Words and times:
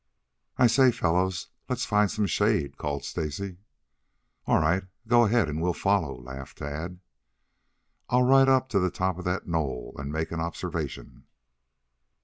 "I 0.57 0.65
say, 0.65 0.91
fellows, 0.91 1.49
let's 1.69 1.85
find 1.85 2.09
some 2.09 2.25
shade," 2.25 2.75
called 2.75 3.05
Stacy. 3.05 3.57
"All 4.47 4.57
right, 4.57 4.85
go 5.07 5.25
ahead 5.25 5.47
and 5.47 5.61
we'll 5.61 5.75
follow," 5.75 6.19
laughed 6.19 6.57
Tad. 6.57 7.01
"I'll 8.09 8.23
ride 8.23 8.49
up 8.49 8.67
to 8.69 8.79
the 8.79 8.89
top 8.89 9.19
of 9.19 9.25
that 9.25 9.47
knoll 9.47 9.93
and 9.99 10.11
make 10.11 10.31
an 10.31 10.39
observation." 10.39 11.27